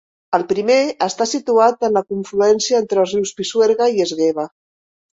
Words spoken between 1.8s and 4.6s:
en la confluència entre els rius Pisuerga i Esgueva.